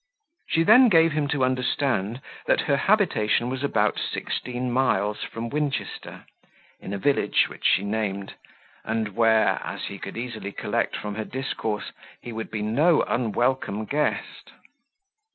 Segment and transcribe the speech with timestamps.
[0.49, 6.25] She then gave him to understand that her habitation was about sixteen miles from Winchester,
[6.79, 8.33] in a village which she named,
[8.83, 13.85] and where, as he could easily collect from her discourse, he would be no unwelcome
[13.85, 14.53] guest.